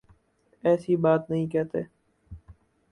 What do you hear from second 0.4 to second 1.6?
ایسی بات نہیں